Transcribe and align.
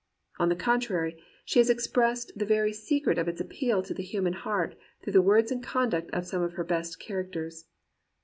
On 0.39 0.49
the 0.49 0.55
contrary, 0.55 1.21
she 1.45 1.59
has 1.59 1.69
expressed 1.69 2.31
the 2.35 2.43
very 2.43 2.73
secret 2.73 3.19
of 3.19 3.27
its 3.27 3.39
appeal 3.39 3.83
to 3.83 3.93
the 3.93 4.01
human 4.01 4.33
heart 4.33 4.73
through 5.03 5.13
the 5.13 5.21
words 5.21 5.51
and 5.51 5.61
conduct 5.61 6.09
of 6.09 6.25
some 6.25 6.41
of 6.41 6.53
her 6.53 6.63
best 6.63 6.99
characters. 6.99 7.65